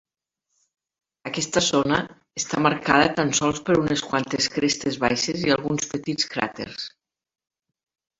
Aquesta 1.31 1.61
zona 1.65 1.99
està 2.41 2.61
marcada 2.65 3.11
tan 3.19 3.33
sols 3.39 3.61
per 3.67 3.75
unes 3.81 4.03
quantes 4.13 4.47
crestes 4.55 4.97
baixes 5.05 5.45
i 5.49 5.53
alguns 5.57 5.93
petits 5.93 6.31
cràters. 6.33 6.89